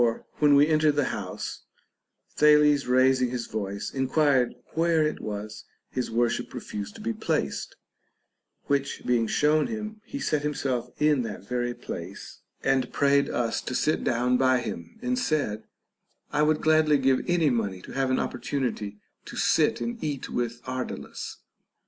[0.39, 1.61] When we entered into the house,
[2.35, 7.75] Thales raising his voice enquired where it was his worship refused to be placed;
[8.65, 13.75] which being shown him, he sat himself in that very place, and prayed us to
[13.75, 15.65] sit down by him, and said,
[16.31, 20.61] I would gladly give any money to have an opportunity to sit and eat with
[20.65, 20.83] Ar.
[20.83, 21.37] dalus.